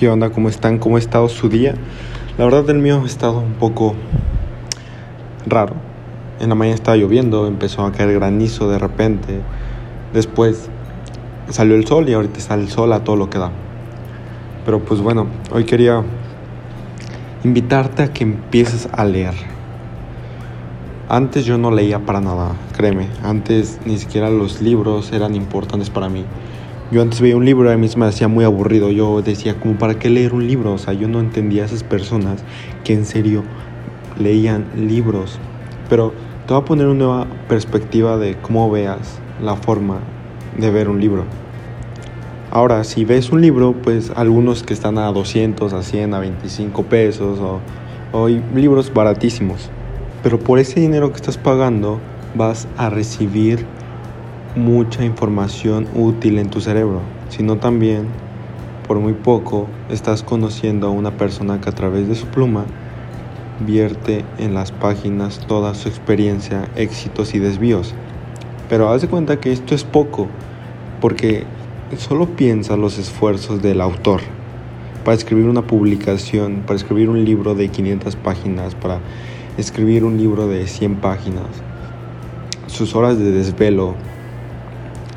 ¿Qué 0.00 0.08
onda? 0.08 0.30
¿Cómo 0.30 0.48
están? 0.48 0.78
¿Cómo 0.78 0.96
ha 0.96 0.98
estado 0.98 1.28
su 1.28 1.50
día? 1.50 1.74
La 2.38 2.46
verdad 2.46 2.70
el 2.70 2.78
mío 2.78 3.02
ha 3.02 3.06
estado 3.06 3.38
un 3.40 3.52
poco 3.52 3.94
raro. 5.46 5.74
En 6.40 6.48
la 6.48 6.54
mañana 6.54 6.74
estaba 6.74 6.96
lloviendo, 6.96 7.46
empezó 7.46 7.84
a 7.84 7.92
caer 7.92 8.14
granizo 8.14 8.70
de 8.70 8.78
repente. 8.78 9.42
Después 10.14 10.70
salió 11.50 11.74
el 11.74 11.86
sol 11.86 12.08
y 12.08 12.14
ahorita 12.14 12.40
sale 12.40 12.62
el 12.62 12.70
sol 12.70 12.94
a 12.94 13.04
todo 13.04 13.16
lo 13.16 13.28
que 13.28 13.38
da. 13.38 13.50
Pero 14.64 14.80
pues 14.80 15.02
bueno, 15.02 15.26
hoy 15.52 15.64
quería 15.64 16.02
invitarte 17.44 18.04
a 18.04 18.10
que 18.10 18.24
empieces 18.24 18.88
a 18.92 19.04
leer. 19.04 19.34
Antes 21.10 21.44
yo 21.44 21.58
no 21.58 21.70
leía 21.70 21.98
para 22.06 22.22
nada, 22.22 22.52
créeme. 22.74 23.08
Antes 23.22 23.78
ni 23.84 23.98
siquiera 23.98 24.30
los 24.30 24.62
libros 24.62 25.12
eran 25.12 25.34
importantes 25.34 25.90
para 25.90 26.08
mí. 26.08 26.24
Yo 26.90 27.02
antes 27.02 27.20
veía 27.20 27.36
un 27.36 27.44
libro 27.44 27.70
a 27.70 27.76
mí 27.76 27.88
me 27.96 28.06
hacía 28.06 28.26
muy 28.26 28.44
aburrido. 28.44 28.90
Yo 28.90 29.22
decía, 29.22 29.60
como 29.60 29.78
para 29.78 30.00
qué 30.00 30.10
leer 30.10 30.34
un 30.34 30.48
libro? 30.48 30.72
O 30.72 30.78
sea, 30.78 30.92
yo 30.92 31.06
no 31.06 31.20
entendía 31.20 31.62
a 31.62 31.66
esas 31.66 31.84
personas 31.84 32.42
que 32.82 32.94
en 32.94 33.04
serio 33.04 33.44
leían 34.18 34.66
libros. 34.76 35.38
Pero 35.88 36.12
te 36.48 36.52
voy 36.52 36.62
a 36.62 36.64
poner 36.64 36.88
una 36.88 36.98
nueva 36.98 37.26
perspectiva 37.48 38.16
de 38.16 38.36
cómo 38.38 38.68
veas 38.72 39.20
la 39.40 39.54
forma 39.54 40.00
de 40.58 40.68
ver 40.72 40.88
un 40.88 41.00
libro. 41.00 41.26
Ahora, 42.50 42.82
si 42.82 43.04
ves 43.04 43.30
un 43.30 43.40
libro, 43.40 43.72
pues 43.72 44.10
algunos 44.16 44.64
que 44.64 44.74
están 44.74 44.98
a 44.98 45.12
200, 45.12 45.72
a 45.72 45.84
100, 45.84 46.14
a 46.14 46.18
25 46.18 46.82
pesos, 46.86 47.38
o, 47.38 47.60
o 48.10 48.26
libros 48.28 48.92
baratísimos. 48.92 49.70
Pero 50.24 50.40
por 50.40 50.58
ese 50.58 50.80
dinero 50.80 51.10
que 51.10 51.16
estás 51.16 51.38
pagando, 51.38 52.00
vas 52.34 52.66
a 52.76 52.90
recibir 52.90 53.64
mucha 54.56 55.04
información 55.04 55.86
útil 55.94 56.38
en 56.38 56.50
tu 56.50 56.60
cerebro, 56.60 57.00
sino 57.28 57.56
también, 57.58 58.06
por 58.86 58.98
muy 58.98 59.12
poco, 59.12 59.68
estás 59.88 60.22
conociendo 60.22 60.88
a 60.88 60.90
una 60.90 61.16
persona 61.16 61.60
que 61.60 61.68
a 61.68 61.74
través 61.74 62.08
de 62.08 62.14
su 62.14 62.26
pluma 62.26 62.64
vierte 63.60 64.24
en 64.38 64.54
las 64.54 64.72
páginas 64.72 65.46
toda 65.46 65.74
su 65.74 65.88
experiencia, 65.88 66.68
éxitos 66.76 67.34
y 67.34 67.38
desvíos. 67.38 67.94
Pero 68.68 68.90
haz 68.90 69.02
de 69.02 69.08
cuenta 69.08 69.38
que 69.38 69.52
esto 69.52 69.74
es 69.74 69.84
poco, 69.84 70.28
porque 71.00 71.44
solo 71.96 72.26
piensa 72.26 72.76
los 72.76 72.98
esfuerzos 72.98 73.62
del 73.62 73.80
autor 73.80 74.20
para 75.04 75.16
escribir 75.16 75.46
una 75.46 75.62
publicación, 75.62 76.62
para 76.66 76.76
escribir 76.76 77.08
un 77.08 77.24
libro 77.24 77.54
de 77.54 77.68
500 77.68 78.16
páginas, 78.16 78.74
para 78.74 79.00
escribir 79.56 80.04
un 80.04 80.18
libro 80.18 80.46
de 80.46 80.66
100 80.66 80.96
páginas, 80.96 81.46
sus 82.66 82.94
horas 82.94 83.18
de 83.18 83.30
desvelo, 83.30 83.94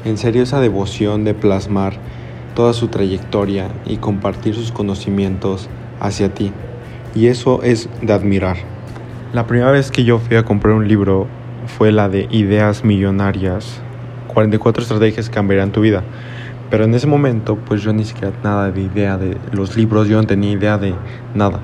en 0.05 0.17
serio 0.17 0.43
esa 0.43 0.59
devoción 0.59 1.23
de 1.23 1.33
plasmar 1.33 1.93
toda 2.55 2.73
su 2.73 2.87
trayectoria 2.87 3.69
y 3.85 3.97
compartir 3.97 4.55
sus 4.55 4.71
conocimientos 4.71 5.69
hacia 5.99 6.33
ti. 6.33 6.51
Y 7.15 7.27
eso 7.27 7.61
es 7.63 7.89
de 8.01 8.13
admirar. 8.13 8.57
La 9.33 9.47
primera 9.47 9.71
vez 9.71 9.91
que 9.91 10.03
yo 10.03 10.19
fui 10.19 10.37
a 10.37 10.43
comprar 10.43 10.73
un 10.73 10.87
libro 10.87 11.27
fue 11.65 11.91
la 11.91 12.09
de 12.09 12.27
Ideas 12.29 12.83
Millonarias, 12.83 13.81
44 14.33 14.83
estrategias 14.83 15.29
que 15.29 15.35
cambiarán 15.35 15.71
tu 15.71 15.81
vida. 15.81 16.03
Pero 16.69 16.85
en 16.85 16.93
ese 16.93 17.07
momento, 17.07 17.55
pues 17.55 17.81
yo 17.81 17.93
ni 17.93 18.03
siquiera 18.03 18.33
nada 18.43 18.71
de 18.71 18.81
idea 18.81 19.17
de 19.17 19.37
los 19.51 19.77
libros, 19.77 20.07
yo 20.07 20.17
no 20.17 20.27
tenía 20.27 20.51
idea 20.51 20.77
de 20.77 20.93
nada. 21.33 21.59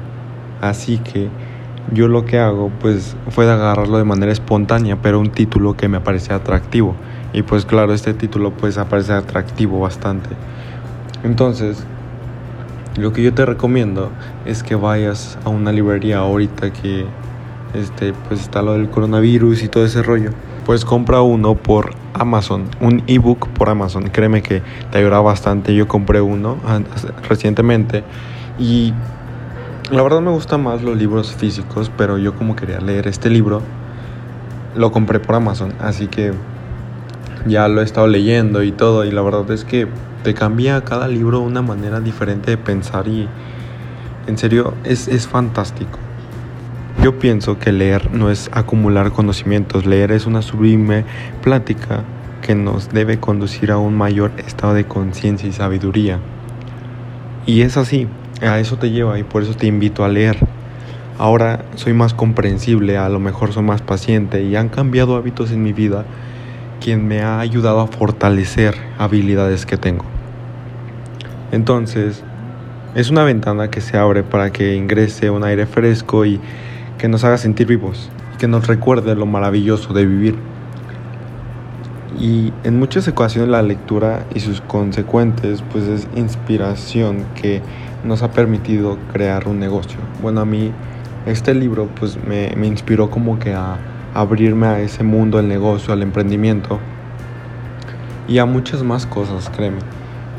Así 0.61 0.99
que 0.99 1.29
yo 1.91 2.07
lo 2.07 2.25
que 2.25 2.39
hago, 2.39 2.71
pues 2.79 3.15
fue 3.29 3.45
de 3.45 3.51
agarrarlo 3.51 3.97
de 3.97 4.03
manera 4.03 4.31
espontánea, 4.31 4.97
pero 5.01 5.19
un 5.19 5.31
título 5.31 5.75
que 5.75 5.87
me 5.87 5.99
parecía 5.99 6.35
atractivo. 6.35 6.95
Y 7.33 7.43
pues 7.43 7.65
claro, 7.65 7.93
este 7.93 8.13
título 8.13 8.51
pues 8.51 8.77
aparece 8.77 9.13
atractivo 9.13 9.79
bastante. 9.79 10.29
Entonces, 11.23 11.85
lo 12.97 13.13
que 13.13 13.23
yo 13.23 13.33
te 13.33 13.45
recomiendo 13.45 14.09
es 14.45 14.63
que 14.63 14.75
vayas 14.75 15.37
a 15.45 15.49
una 15.49 15.71
librería 15.71 16.19
ahorita 16.19 16.71
que 16.73 17.05
este 17.73 18.13
pues 18.27 18.41
está 18.41 18.61
lo 18.61 18.73
del 18.73 18.89
coronavirus 18.89 19.63
y 19.63 19.67
todo 19.67 19.85
ese 19.85 20.01
rollo. 20.01 20.31
Pues 20.65 20.85
compra 20.85 21.21
uno 21.21 21.55
por 21.55 21.91
Amazon, 22.13 22.65
un 22.81 23.03
ebook 23.07 23.47
por 23.49 23.69
Amazon. 23.69 24.09
Créeme 24.09 24.41
que 24.41 24.61
te 24.91 24.97
ayudará 24.97 25.19
bastante. 25.19 25.73
Yo 25.73 25.87
compré 25.87 26.21
uno 26.21 26.57
recientemente 27.27 28.03
y 28.57 28.93
la 29.91 30.03
verdad 30.03 30.21
me 30.21 30.31
gustan 30.31 30.63
más 30.63 30.83
los 30.83 30.97
libros 30.97 31.33
físicos, 31.33 31.91
pero 31.97 32.17
yo 32.17 32.35
como 32.35 32.55
quería 32.55 32.79
leer 32.79 33.07
este 33.07 33.29
libro, 33.29 33.61
lo 34.75 34.91
compré 34.91 35.19
por 35.19 35.35
Amazon. 35.35 35.73
Así 35.79 36.07
que 36.07 36.33
ya 37.45 37.67
lo 37.67 37.81
he 37.81 37.83
estado 37.83 38.07
leyendo 38.07 38.63
y 38.63 38.71
todo 38.71 39.05
y 39.05 39.11
la 39.11 39.21
verdad 39.21 39.49
es 39.51 39.65
que 39.65 39.87
te 40.23 40.33
cambia 40.33 40.81
cada 40.81 41.07
libro 41.07 41.39
una 41.39 41.61
manera 41.61 41.99
diferente 41.99 42.51
de 42.51 42.57
pensar 42.57 43.07
y 43.07 43.27
en 44.27 44.37
serio 44.37 44.73
es, 44.83 45.07
es 45.07 45.27
fantástico. 45.27 45.97
Yo 47.01 47.17
pienso 47.17 47.57
que 47.57 47.71
leer 47.71 48.11
no 48.11 48.29
es 48.29 48.49
acumular 48.53 49.11
conocimientos, 49.11 49.85
leer 49.85 50.11
es 50.11 50.25
una 50.25 50.41
sublime 50.41 51.05
plática 51.41 52.03
que 52.41 52.55
nos 52.55 52.89
debe 52.89 53.19
conducir 53.19 53.71
a 53.71 53.77
un 53.77 53.95
mayor 53.95 54.31
estado 54.37 54.73
de 54.73 54.85
conciencia 54.85 55.47
y 55.47 55.53
sabiduría. 55.53 56.19
Y 57.45 57.61
es 57.61 57.77
así, 57.77 58.07
a 58.41 58.59
eso 58.59 58.77
te 58.77 58.91
lleva 58.91 59.17
y 59.17 59.23
por 59.23 59.43
eso 59.43 59.53
te 59.53 59.67
invito 59.67 60.03
a 60.03 60.09
leer. 60.09 60.37
Ahora 61.17 61.63
soy 61.75 61.93
más 61.93 62.13
comprensible, 62.13 62.97
a 62.97 63.09
lo 63.09 63.19
mejor 63.19 63.53
soy 63.53 63.63
más 63.63 63.81
paciente 63.81 64.43
y 64.43 64.55
han 64.55 64.69
cambiado 64.69 65.15
hábitos 65.15 65.51
en 65.51 65.63
mi 65.63 65.73
vida 65.73 66.05
quien 66.79 67.07
me 67.07 67.21
ha 67.21 67.39
ayudado 67.39 67.79
a 67.81 67.87
fortalecer 67.87 68.75
habilidades 68.97 69.65
que 69.65 69.77
tengo. 69.77 70.05
Entonces, 71.51 72.23
es 72.95 73.09
una 73.09 73.23
ventana 73.23 73.69
que 73.69 73.81
se 73.81 73.97
abre 73.97 74.23
para 74.23 74.51
que 74.51 74.75
ingrese 74.75 75.29
un 75.29 75.43
aire 75.43 75.65
fresco 75.65 76.25
y 76.25 76.39
que 76.97 77.07
nos 77.07 77.23
haga 77.23 77.37
sentir 77.37 77.67
vivos, 77.67 78.09
que 78.37 78.47
nos 78.47 78.67
recuerde 78.67 79.15
lo 79.15 79.25
maravilloso 79.25 79.93
de 79.93 80.05
vivir. 80.05 80.35
Y 82.19 82.51
en 82.63 82.79
muchas 82.79 83.07
ocasiones 83.07 83.49
la 83.49 83.61
lectura 83.61 84.25
y 84.33 84.39
sus 84.39 84.61
consecuentes 84.61 85.63
pues 85.71 85.85
es 85.85 86.07
inspiración 86.15 87.25
que 87.35 87.61
nos 88.03 88.23
ha 88.23 88.31
permitido 88.31 88.97
crear 89.13 89.47
un 89.47 89.59
negocio. 89.59 89.99
Bueno, 90.21 90.41
a 90.41 90.45
mí 90.45 90.71
este 91.25 91.53
libro 91.53 91.87
pues 91.99 92.17
me, 92.27 92.53
me 92.57 92.67
inspiró 92.67 93.09
como 93.09 93.39
que 93.39 93.53
a 93.53 93.77
abrirme 94.13 94.67
a 94.67 94.79
ese 94.79 95.03
mundo 95.03 95.37
del 95.37 95.47
negocio, 95.47 95.93
al 95.93 96.01
emprendimiento 96.01 96.79
y 98.27 98.37
a 98.37 98.45
muchas 98.45 98.83
más 98.83 99.05
cosas, 99.05 99.49
créeme. 99.49 99.79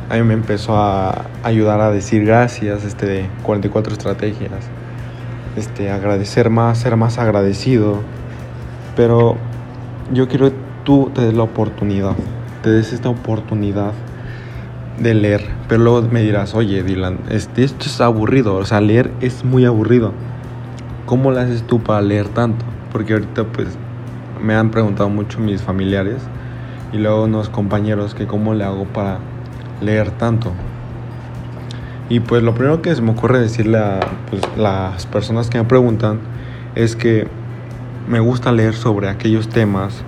A 0.09 0.15
mí 0.15 0.23
me 0.23 0.35
empezó 0.35 0.77
a 0.77 1.27
ayudar 1.43 1.81
a 1.81 1.91
decir 1.91 2.25
gracias, 2.25 2.85
este, 2.85 3.07
de 3.07 3.27
44 3.43 3.93
estrategias, 3.93 4.51
este, 5.57 5.91
agradecer 5.91 6.51
más, 6.51 6.79
ser 6.79 6.97
más 6.97 7.19
agradecido, 7.19 8.01
pero 8.97 9.37
yo 10.13 10.29
quiero 10.29 10.51
que 10.51 10.57
tú 10.85 11.11
te 11.15 11.23
des 11.23 11.35
la 11.35 11.45
oportunidad, 11.45 12.15
te 12.63 12.71
des 12.71 12.93
esta 12.93 13.09
oportunidad 13.09 13.93
de 14.99 15.15
leer, 15.15 15.47
pero 15.69 15.83
luego 15.83 16.03
me 16.11 16.23
dirás, 16.23 16.55
oye 16.55 16.83
Dylan, 16.83 17.19
este, 17.31 17.65
esto 17.65 17.87
es 17.87 18.01
aburrido, 18.01 18.57
o 18.57 18.65
sea, 18.65 18.81
leer 18.81 19.11
es 19.21 19.45
muy 19.45 19.65
aburrido. 19.65 20.13
¿Cómo 21.07 21.33
lo 21.33 21.41
haces 21.41 21.65
tú 21.67 21.81
para 21.81 22.03
leer 22.03 22.29
tanto? 22.29 22.65
Porque 22.93 23.15
ahorita 23.15 23.45
pues 23.45 23.69
me 24.43 24.55
han 24.55 24.71
preguntado 24.71 25.09
mucho 25.09 25.39
mis 25.39 25.63
familiares 25.63 26.23
y 26.93 26.99
luego 26.99 27.25
unos 27.25 27.49
compañeros 27.49 28.15
que 28.15 28.27
cómo 28.27 28.55
le 28.55 28.65
hago 28.65 28.85
para 28.85 29.19
leer 29.81 30.11
tanto. 30.11 30.53
Y 32.09 32.21
pues 32.21 32.43
lo 32.43 32.55
primero 32.55 32.83
que 32.83 32.95
se 32.95 33.03
me 33.03 33.13
ocurre 33.13 33.39
decirle 33.39 33.79
a 33.79 34.01
pues, 34.29 34.43
las 34.57 35.07
personas 35.07 35.49
que 35.49 35.59
me 35.59 35.65
preguntan 35.65 36.19
es 36.75 36.97
que 36.97 37.29
me 38.09 38.19
gusta 38.19 38.51
leer 38.51 38.75
sobre 38.75 39.09
aquellos 39.09 39.49
temas 39.49 40.03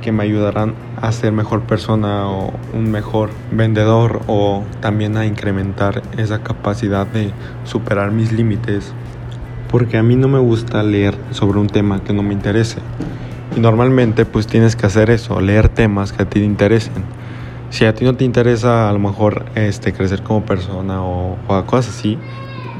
que 0.00 0.12
me 0.12 0.22
ayudarán 0.22 0.74
a 1.00 1.10
ser 1.12 1.32
mejor 1.32 1.62
persona 1.62 2.28
o 2.28 2.52
un 2.72 2.90
mejor 2.90 3.30
vendedor 3.50 4.20
o 4.26 4.62
también 4.80 5.16
a 5.16 5.26
incrementar 5.26 6.02
esa 6.18 6.42
capacidad 6.42 7.06
de 7.06 7.32
superar 7.64 8.12
mis 8.12 8.30
límites 8.30 8.92
porque 9.74 9.96
a 9.96 10.04
mí 10.04 10.14
no 10.14 10.28
me 10.28 10.38
gusta 10.38 10.84
leer 10.84 11.16
sobre 11.32 11.58
un 11.58 11.66
tema 11.66 12.04
que 12.04 12.12
no 12.12 12.22
me 12.22 12.32
interese. 12.32 12.78
Y 13.56 13.58
normalmente 13.58 14.24
pues 14.24 14.46
tienes 14.46 14.76
que 14.76 14.86
hacer 14.86 15.10
eso, 15.10 15.40
leer 15.40 15.68
temas 15.68 16.12
que 16.12 16.22
a 16.22 16.26
ti 16.26 16.38
te 16.38 16.46
interesen. 16.46 17.02
Si 17.70 17.84
a 17.84 17.92
ti 17.92 18.04
no 18.04 18.14
te 18.14 18.22
interesa 18.22 18.88
a 18.88 18.92
lo 18.92 19.00
mejor 19.00 19.46
este, 19.56 19.92
crecer 19.92 20.22
como 20.22 20.46
persona 20.46 21.02
o, 21.02 21.36
cosas 21.66 21.88
así, 21.88 22.16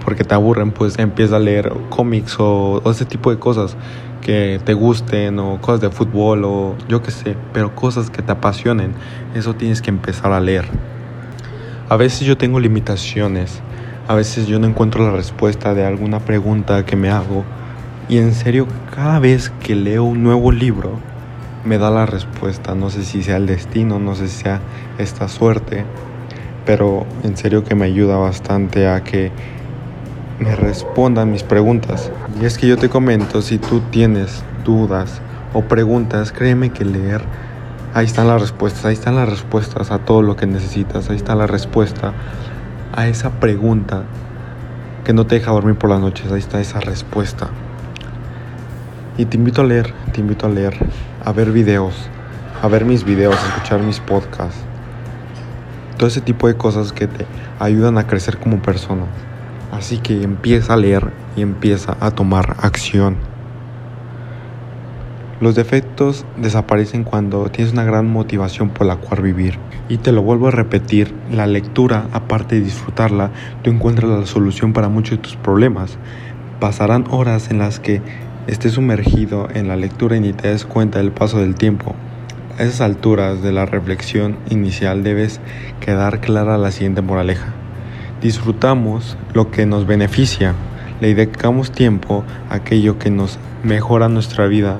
porque 0.04 0.22
te 0.22 0.36
aburren, 0.36 0.70
pues 0.70 0.96
empieza 1.00 1.34
a 1.34 1.40
leer 1.40 1.72
cómics 1.88 2.38
o, 2.38 2.80
o, 2.84 2.90
ese 2.92 3.06
tipo 3.06 3.32
de 3.32 3.40
cosas 3.40 3.76
que 4.20 4.60
te 4.64 4.74
gusten 4.74 5.40
o 5.40 5.60
cosas 5.60 5.80
de 5.80 5.90
fútbol 5.90 6.44
o 6.44 6.76
yo 6.88 7.02
qué 7.02 7.10
sé, 7.10 7.36
pero 7.52 7.74
cosas 7.74 8.08
que 8.08 8.22
te 8.22 8.30
apasionen, 8.30 8.92
eso 9.34 9.54
tienes 9.54 9.82
que 9.82 9.90
empezar 9.90 10.30
a 10.30 10.38
leer. 10.38 10.66
A 11.88 11.96
veces 11.96 12.20
yo 12.20 12.38
tengo 12.38 12.60
limitaciones 12.60 13.64
a 14.06 14.14
veces 14.14 14.46
yo 14.46 14.58
no 14.58 14.66
encuentro 14.66 15.04
la 15.04 15.16
respuesta 15.16 15.72
de 15.74 15.84
alguna 15.84 16.20
pregunta 16.20 16.84
que 16.84 16.94
me 16.96 17.10
hago 17.10 17.44
y 18.08 18.18
en 18.18 18.34
serio 18.34 18.66
cada 18.94 19.18
vez 19.18 19.50
que 19.62 19.74
leo 19.74 20.04
un 20.04 20.22
nuevo 20.22 20.52
libro 20.52 20.98
me 21.64 21.78
da 21.78 21.90
la 21.90 22.04
respuesta. 22.04 22.74
No 22.74 22.90
sé 22.90 23.04
si 23.04 23.22
sea 23.22 23.38
el 23.38 23.46
destino, 23.46 23.98
no 23.98 24.14
sé 24.14 24.28
si 24.28 24.42
sea 24.42 24.60
esta 24.98 25.28
suerte, 25.28 25.84
pero 26.66 27.06
en 27.22 27.36
serio 27.38 27.64
que 27.64 27.74
me 27.74 27.86
ayuda 27.86 28.16
bastante 28.16 28.88
a 28.88 29.02
que 29.02 29.32
me 30.38 30.54
respondan 30.54 31.32
mis 31.32 31.42
preguntas. 31.42 32.12
Y 32.40 32.44
es 32.44 32.58
que 32.58 32.66
yo 32.66 32.76
te 32.76 32.90
comento, 32.90 33.40
si 33.40 33.56
tú 33.56 33.80
tienes 33.90 34.44
dudas 34.64 35.22
o 35.54 35.62
preguntas, 35.62 36.30
créeme 36.30 36.70
que 36.70 36.84
leer, 36.84 37.22
ahí 37.94 38.04
están 38.04 38.28
las 38.28 38.40
respuestas, 38.40 38.84
ahí 38.84 38.94
están 38.94 39.16
las 39.16 39.30
respuestas 39.30 39.90
a 39.90 40.00
todo 40.00 40.20
lo 40.20 40.36
que 40.36 40.46
necesitas, 40.46 41.08
ahí 41.08 41.16
está 41.16 41.34
la 41.34 41.46
respuesta 41.46 42.12
a 42.96 43.08
esa 43.08 43.40
pregunta 43.40 44.04
que 45.04 45.12
no 45.12 45.26
te 45.26 45.34
deja 45.36 45.50
dormir 45.50 45.76
por 45.76 45.90
las 45.90 46.00
noches, 46.00 46.30
ahí 46.30 46.38
está 46.38 46.60
esa 46.60 46.80
respuesta. 46.80 47.48
Y 49.18 49.26
te 49.26 49.36
invito 49.36 49.62
a 49.62 49.64
leer, 49.64 49.92
te 50.12 50.20
invito 50.20 50.46
a 50.46 50.48
leer, 50.48 50.76
a 51.24 51.32
ver 51.32 51.50
videos, 51.52 51.94
a 52.62 52.68
ver 52.68 52.84
mis 52.84 53.04
videos, 53.04 53.36
a 53.36 53.48
escuchar 53.48 53.82
mis 53.82 54.00
podcasts. 54.00 54.60
Todo 55.98 56.08
ese 56.08 56.20
tipo 56.20 56.46
de 56.48 56.56
cosas 56.56 56.92
que 56.92 57.06
te 57.06 57.26
ayudan 57.58 57.98
a 57.98 58.06
crecer 58.06 58.38
como 58.38 58.62
persona. 58.62 59.04
Así 59.72 59.98
que 59.98 60.22
empieza 60.22 60.74
a 60.74 60.76
leer 60.76 61.12
y 61.36 61.42
empieza 61.42 61.96
a 62.00 62.12
tomar 62.12 62.56
acción. 62.60 63.33
Los 65.40 65.54
defectos 65.54 66.24
desaparecen 66.36 67.04
cuando 67.04 67.48
tienes 67.50 67.72
una 67.72 67.84
gran 67.84 68.10
motivación 68.10 68.70
por 68.70 68.86
la 68.86 68.96
cual 68.96 69.22
vivir. 69.22 69.58
Y 69.88 69.98
te 69.98 70.12
lo 70.12 70.22
vuelvo 70.22 70.48
a 70.48 70.52
repetir, 70.52 71.14
la 71.30 71.46
lectura, 71.46 72.06
aparte 72.12 72.54
de 72.56 72.62
disfrutarla, 72.62 73.30
tú 73.62 73.70
encuentras 73.70 74.10
la 74.10 74.26
solución 74.26 74.72
para 74.72 74.88
muchos 74.88 75.18
de 75.18 75.22
tus 75.22 75.36
problemas. 75.36 75.98
Pasarán 76.60 77.04
horas 77.10 77.50
en 77.50 77.58
las 77.58 77.80
que 77.80 78.00
estés 78.46 78.72
sumergido 78.72 79.48
en 79.52 79.68
la 79.68 79.76
lectura 79.76 80.16
y 80.16 80.20
ni 80.20 80.32
te 80.32 80.48
des 80.48 80.64
cuenta 80.64 80.98
del 80.98 81.12
paso 81.12 81.40
del 81.40 81.54
tiempo. 81.54 81.94
A 82.58 82.62
esas 82.62 82.80
alturas 82.80 83.42
de 83.42 83.52
la 83.52 83.66
reflexión 83.66 84.38
inicial 84.48 85.02
debes 85.02 85.40
quedar 85.80 86.20
clara 86.20 86.56
la 86.56 86.70
siguiente 86.70 87.02
moraleja 87.02 87.54
disfrutamos 88.24 89.18
lo 89.34 89.50
que 89.50 89.66
nos 89.66 89.86
beneficia, 89.86 90.54
le 91.02 91.14
dedicamos 91.14 91.70
tiempo 91.72 92.24
a 92.48 92.54
aquello 92.54 92.98
que 92.98 93.10
nos 93.10 93.38
mejora 93.62 94.08
nuestra 94.08 94.46
vida, 94.46 94.78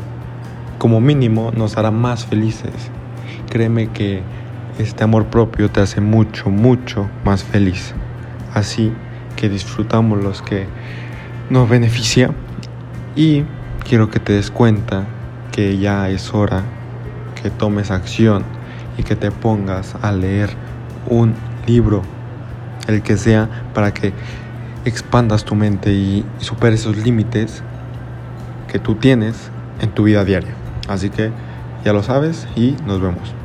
como 0.85 1.01
mínimo 1.01 1.51
nos 1.57 1.79
hará 1.79 1.91
más 1.91 2.27
felices. 2.27 2.75
Créeme 3.49 3.89
que 3.89 4.21
este 4.79 5.03
amor 5.03 5.25
propio 5.29 5.71
te 5.71 5.81
hace 5.81 6.03
mucho, 6.03 6.51
mucho 6.51 7.09
más 7.25 7.43
feliz. 7.43 7.95
Así 8.53 8.93
que 9.35 9.49
disfrutamos 9.49 10.23
los 10.23 10.43
que 10.43 10.67
nos 11.49 11.71
beneficia 11.71 12.33
y 13.17 13.45
quiero 13.89 14.11
que 14.11 14.21
te 14.21 14.35
des 14.35 14.51
cuenta 14.51 15.07
que 15.53 15.79
ya 15.79 16.11
es 16.11 16.35
hora 16.35 16.65
que 17.43 17.49
tomes 17.49 17.91
acción 17.91 18.45
y 18.99 19.05
que 19.05 19.17
te 19.17 19.31
pongas 19.31 19.95
a 20.03 20.13
leer 20.13 20.51
un 21.09 21.33
libro 21.67 22.03
el 22.89 23.01
que 23.01 23.17
sea, 23.17 23.49
para 23.73 23.95
que 23.95 24.13
expandas 24.85 25.47
tu 25.47 25.55
mente 25.55 25.95
y, 25.95 26.27
superes 26.41 26.81
esos 26.81 26.99
límites 26.99 27.63
que 28.71 28.79
tú 28.79 28.97
tienes 28.97 29.51
en 29.81 29.89
tu 29.89 30.03
vida 30.03 30.27
diaria. 30.27 30.64
Así 30.89 31.11
que 31.11 31.33
ya 31.85 31.93
lo 31.93 32.03
sabes 32.03 32.47
y 32.57 32.73
nos 32.87 33.01
vemos. 33.01 33.44